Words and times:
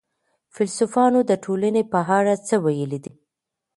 فيلسوفانو 0.53 1.19
د 1.29 1.31
ټولني 1.43 1.83
په 1.91 1.99
اړه 2.17 2.33
څه 2.47 2.55
ويلي 2.65 2.99
دي؟ 3.03 3.13